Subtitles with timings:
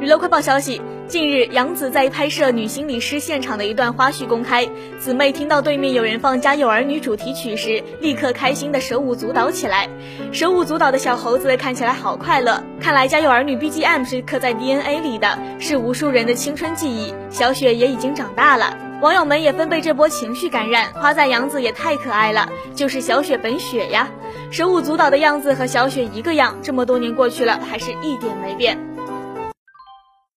[0.00, 4.66] 娱乐快报消息近日杨紫在拍摄女心理师现场的一段花絮公开。
[4.98, 9.88] 姊妹听到对面有人放家有儿女主题曲时立刻开心的手舞足蹈起来。
[10.32, 17.14] 手舞足蹈的小猴子看起来好快乐看来家有儿女 bgm 是刻在 dna 里的是无数人的青春记忆。
[17.30, 18.76] 小雪也已经长大了。
[19.00, 24.08] 网友们也纷被这波情绪感染夸赞杨紫也太可爱了就是小雪本雪呀。
[24.50, 28.94] 手舞足蹈的样子和小雪一个样这么多年过去了还是一点没变。